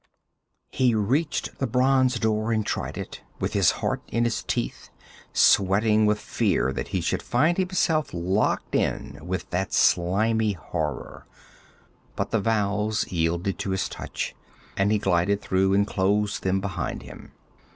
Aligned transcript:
He 0.71 0.95
reached 0.95 1.59
the 1.59 1.67
bronze 1.67 2.17
door 2.17 2.51
and 2.51 2.65
tried 2.65 2.97
it, 2.97 3.21
with 3.39 3.53
his 3.53 3.69
heart 3.85 4.01
in 4.07 4.23
his 4.23 4.41
teeth, 4.41 4.89
sweating 5.31 6.07
with 6.07 6.17
fear 6.19 6.73
that 6.73 6.87
he 6.87 7.01
should 7.01 7.21
find 7.21 7.59
himself 7.59 8.09
locked 8.11 8.73
in 8.73 9.19
with 9.21 9.47
that 9.51 9.73
slimy 9.73 10.53
horror. 10.53 11.27
But 12.15 12.31
the 12.31 12.41
valves 12.41 13.11
yielded 13.11 13.59
to 13.59 13.69
his 13.69 13.87
touch, 13.87 14.33
and 14.75 14.91
he 14.91 14.97
glided 14.97 15.39
through 15.39 15.75
and 15.75 15.85
closed 15.85 16.41
them 16.41 16.61
behind 16.61 17.03
him. 17.03 17.33